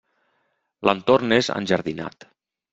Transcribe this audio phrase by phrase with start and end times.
[0.89, 2.31] L'entorn és enjardinat.